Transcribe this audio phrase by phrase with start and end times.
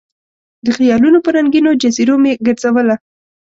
[0.65, 2.95] د خیالونو په رنګینو جزیرو مې ګرزوله